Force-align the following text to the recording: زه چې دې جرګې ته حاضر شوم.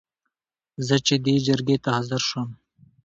زه 0.87 0.95
چې 1.05 1.15
دې 1.25 1.35
جرګې 1.47 1.77
ته 1.83 1.89
حاضر 1.95 2.21
شوم. 2.29 2.49